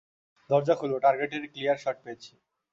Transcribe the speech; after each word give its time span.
দরজা 0.49 0.73
খুলো- 0.75 0.95
টার্গেটের 1.03 1.43
ক্লিয়ার 1.47 1.77
শট 1.77 1.97
পেয়েছি। 2.03 2.31